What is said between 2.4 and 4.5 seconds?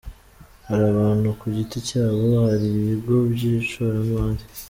hari ibigo by’ishoramari.